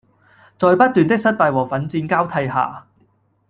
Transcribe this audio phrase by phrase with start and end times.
[0.57, 2.87] 在不斷的失敗和奮戰交替下